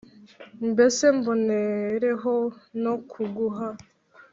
[0.69, 2.35] mbese mbonereho
[2.83, 3.67] no kuguha